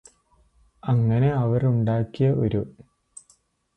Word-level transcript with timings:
അങ്ങനെ 0.83 1.29
അവര് 1.33 1.67
ഉണ്ടാക്കിയ 1.67 2.29
ഒരു 2.39 2.61